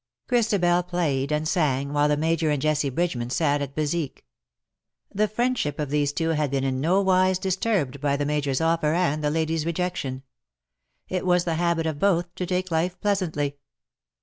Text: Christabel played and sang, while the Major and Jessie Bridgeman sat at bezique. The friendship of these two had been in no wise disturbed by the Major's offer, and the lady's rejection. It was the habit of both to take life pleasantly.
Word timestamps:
Christabel 0.27 0.81
played 0.81 1.31
and 1.31 1.47
sang, 1.47 1.93
while 1.93 2.07
the 2.07 2.17
Major 2.17 2.49
and 2.49 2.59
Jessie 2.59 2.89
Bridgeman 2.89 3.29
sat 3.29 3.61
at 3.61 3.75
bezique. 3.75 4.25
The 5.13 5.27
friendship 5.27 5.77
of 5.77 5.91
these 5.91 6.11
two 6.11 6.29
had 6.29 6.49
been 6.49 6.63
in 6.63 6.81
no 6.81 6.99
wise 7.01 7.37
disturbed 7.37 8.01
by 8.01 8.17
the 8.17 8.25
Major's 8.25 8.61
offer, 8.61 8.93
and 8.95 9.23
the 9.23 9.29
lady's 9.29 9.63
rejection. 9.63 10.23
It 11.07 11.23
was 11.23 11.43
the 11.43 11.53
habit 11.53 11.85
of 11.85 11.99
both 11.99 12.33
to 12.33 12.47
take 12.47 12.71
life 12.71 12.99
pleasantly. 12.99 13.57